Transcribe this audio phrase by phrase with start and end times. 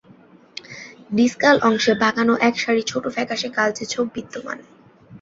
[1.11, 4.57] ডিসকাল অংশে বাঁকানো একসারি ছোট ফ্যাকাশে কালচে ছোপ বিদ্যমান।